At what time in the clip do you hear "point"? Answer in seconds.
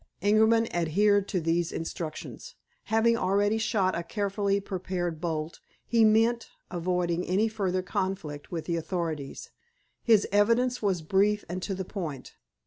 11.85-12.33